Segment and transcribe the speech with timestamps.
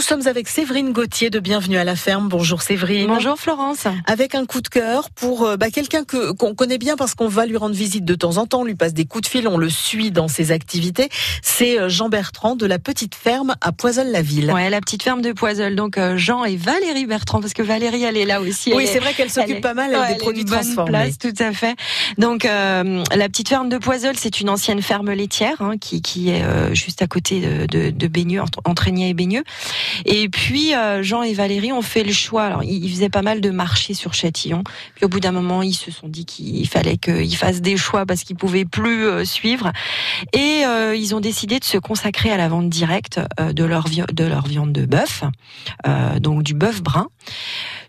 [0.00, 2.28] Nous sommes avec Séverine Gauthier de Bienvenue à la ferme.
[2.30, 3.08] Bonjour Séverine.
[3.08, 3.86] Bonjour Florence.
[4.06, 7.28] Avec un coup de cœur pour euh, bah, quelqu'un que qu'on connaît bien parce qu'on
[7.28, 9.46] va lui rendre visite de temps en temps, on lui passe des coups de fil,
[9.46, 11.10] on le suit dans ses activités.
[11.42, 14.50] C'est euh, Jean Bertrand de la petite ferme à Poiseul-la-Ville.
[14.52, 15.76] Ouais, la petite ferme de Poiseul.
[15.76, 18.72] Donc euh, Jean et Valérie Bertrand parce que Valérie elle est là aussi.
[18.74, 20.92] Oui, c'est vrai qu'elle s'occupe pas mal ouais, des produits transformés.
[20.92, 21.76] Place, tout à fait.
[22.16, 26.30] Donc euh, la petite ferme de Poiseul, c'est une ancienne ferme laitière hein, qui qui
[26.30, 26.42] est
[26.74, 29.44] juste à côté de de, de Baigneux, entre et Baigneux.
[30.04, 32.44] Et puis euh, Jean et Valérie ont fait le choix.
[32.44, 34.62] Alors ils faisaient pas mal de marchés sur Châtillon.
[34.94, 38.06] Puis au bout d'un moment, ils se sont dit qu'il fallait qu'ils fassent des choix
[38.06, 39.72] parce qu'ils pouvaient plus euh, suivre.
[40.32, 44.24] Et euh, ils ont décidé de se consacrer à la vente directe de leur de
[44.24, 45.24] leur viande de bœuf,
[46.20, 47.08] donc du bœuf brun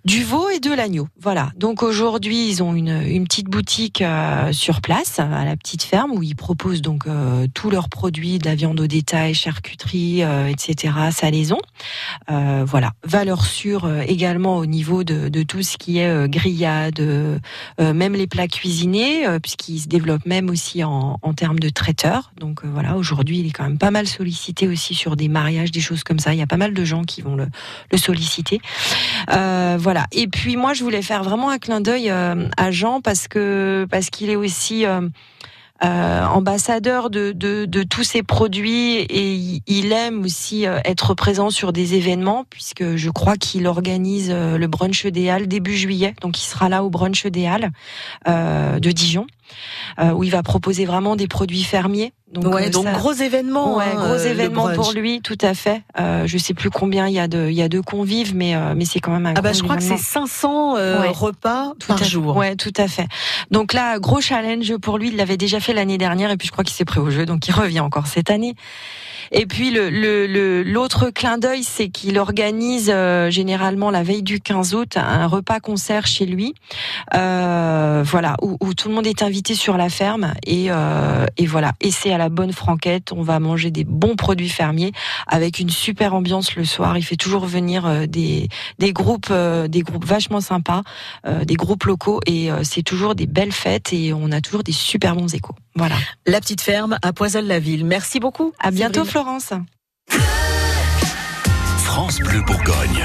[0.05, 1.07] du veau et de l'agneau.
[1.19, 1.51] Voilà.
[1.55, 6.23] Donc aujourd'hui, ils ont une, petite boutique euh, sur place à la petite ferme où
[6.23, 10.93] ils proposent donc euh, tous leurs produits, de la viande au détail, charcuterie, euh, etc.,
[11.11, 11.59] salaison.
[12.27, 12.91] Voilà.
[13.03, 17.01] Valeur sûre également au niveau de, tout ce qui est grillade,
[17.79, 22.31] même les plats cuisinés, puisqu'ils se développent même aussi en, en termes de traiteurs.
[22.39, 25.81] Donc voilà, aujourd'hui, il est quand même pas mal sollicité aussi sur des mariages, des
[25.81, 26.33] choses comme ça.
[26.33, 27.47] Il y a pas mal de gens qui vont le,
[27.91, 28.61] le solliciter.
[29.27, 30.07] voilà.
[30.11, 33.87] Et puis moi, je voulais faire vraiment un clin d'œil euh, à Jean parce que
[33.89, 34.85] parce qu'il est aussi
[35.83, 41.73] euh, euh, ambassadeur de, de, tous ces produits et il aime aussi être présent sur
[41.73, 46.13] des événements puisque je crois qu'il organise le brunch des Halles début juillet.
[46.21, 47.71] Donc il sera là au brunch des Halles
[48.27, 49.27] de Dijon.
[49.99, 52.13] Euh, où il va proposer vraiment des produits fermiers.
[52.31, 53.75] Donc, ouais, euh, donc gros événement.
[53.75, 55.83] Ouais, gros euh, événement pour lui, tout à fait.
[55.99, 58.55] Euh, je sais plus combien il y a de, il y a de convives, mais
[58.75, 59.33] mais c'est quand même un.
[59.35, 60.75] Ah bah je crois que c'est 500
[61.11, 62.37] repas par jour.
[62.37, 63.07] Ouais, tout à fait.
[63.51, 65.09] Donc là, gros challenge pour lui.
[65.09, 67.25] Il l'avait déjà fait l'année dernière et puis je crois qu'il s'est prêt au jeu,
[67.25, 68.55] donc il revient encore cette année.
[69.33, 69.89] Et puis le
[70.63, 72.93] l'autre le, clin d'œil, c'est qu'il organise
[73.29, 76.53] généralement la veille du 15 août un repas concert chez lui.
[77.11, 81.73] voilà, où, où tout le monde est invité sur la ferme et, euh, et voilà.
[81.81, 83.11] Et c'est à la bonne franquette.
[83.11, 84.91] On va manger des bons produits fermiers
[85.27, 86.97] avec une super ambiance le soir.
[86.97, 88.49] Il fait toujours venir euh, des,
[88.79, 90.83] des groupes, euh, des groupes vachement sympas,
[91.43, 95.15] des groupes locaux et c'est toujours des belles fêtes et on a toujours des super
[95.15, 95.55] bons échos.
[95.75, 95.95] Voilà.
[96.25, 97.85] La petite ferme à Poisol-la-Ville.
[97.85, 98.53] Merci beaucoup.
[98.59, 99.53] À bientôt, Florence.
[101.77, 103.03] France Bleu Bourgogne.